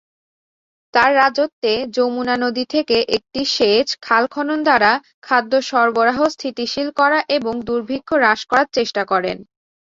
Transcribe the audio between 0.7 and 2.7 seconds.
তাঁর রাজত্বে যমুনা নদী